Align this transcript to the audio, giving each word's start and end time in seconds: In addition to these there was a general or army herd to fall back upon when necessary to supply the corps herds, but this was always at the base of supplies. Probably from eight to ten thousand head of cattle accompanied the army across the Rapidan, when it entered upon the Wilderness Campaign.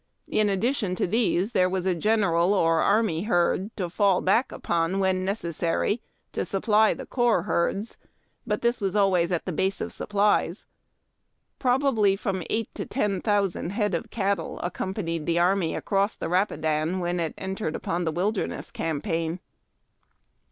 In 0.29 0.49
addition 0.49 0.95
to 0.95 1.05
these 1.05 1.51
there 1.51 1.69
was 1.69 1.85
a 1.85 1.93
general 1.93 2.55
or 2.55 2.79
army 2.81 3.21
herd 3.25 3.69
to 3.77 3.87
fall 3.87 4.19
back 4.19 4.51
upon 4.51 4.97
when 4.97 5.23
necessary 5.23 6.01
to 6.33 6.43
supply 6.43 6.95
the 6.95 7.05
corps 7.05 7.43
herds, 7.43 7.97
but 8.47 8.63
this 8.63 8.81
was 8.81 8.95
always 8.95 9.31
at 9.31 9.45
the 9.45 9.51
base 9.51 9.79
of 9.79 9.93
supplies. 9.93 10.65
Probably 11.59 12.15
from 12.15 12.41
eight 12.49 12.73
to 12.73 12.85
ten 12.87 13.21
thousand 13.21 13.73
head 13.73 13.93
of 13.93 14.09
cattle 14.09 14.59
accompanied 14.61 15.27
the 15.27 15.37
army 15.37 15.75
across 15.75 16.15
the 16.15 16.29
Rapidan, 16.29 16.99
when 16.99 17.19
it 17.19 17.35
entered 17.37 17.75
upon 17.75 18.03
the 18.03 18.11
Wilderness 18.11 18.71
Campaign. 18.71 19.39